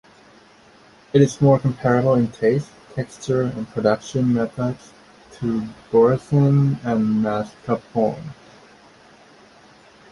[1.13, 4.93] It is more comparable in taste, texture, and production methods
[5.33, 8.33] to Boursin and Mascarpone.